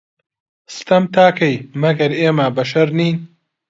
ستەم 0.75 1.03
تا 1.13 1.27
کەی، 1.37 1.55
مەگەر 1.81 2.11
ئێمە 2.19 2.47
بەشەر 2.55 2.87
نین 2.97 3.15